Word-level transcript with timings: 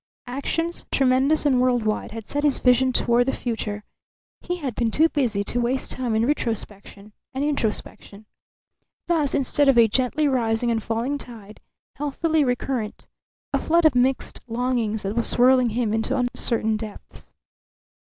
Actions, 0.25 0.87
tremendous 0.91 1.45
and 1.45 1.61
world 1.61 1.83
wide, 1.83 2.09
had 2.11 2.25
set 2.25 2.43
his 2.43 2.57
vision 2.57 2.91
toward 2.91 3.27
the 3.27 3.31
future; 3.31 3.83
he 4.39 4.55
had 4.55 4.73
been 4.73 4.89
too 4.89 5.09
busy 5.09 5.43
to 5.43 5.61
waste 5.61 5.91
time 5.91 6.15
in 6.15 6.25
retrospection 6.25 7.13
and 7.35 7.43
introspection. 7.43 8.25
Thus, 9.05 9.35
instead 9.35 9.69
of 9.69 9.77
a 9.77 9.87
gently 9.87 10.27
rising 10.27 10.71
and 10.71 10.81
falling 10.81 11.19
tide, 11.19 11.59
healthily 11.97 12.43
recurrent, 12.43 13.07
a 13.53 13.59
flood 13.59 13.85
of 13.85 13.93
mixed 13.93 14.41
longings 14.49 15.03
that 15.03 15.15
was 15.15 15.29
swirling 15.29 15.69
him 15.69 15.93
into 15.93 16.17
uncertain 16.17 16.77
depths. 16.77 17.35